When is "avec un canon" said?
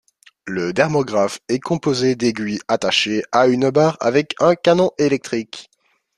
3.99-4.89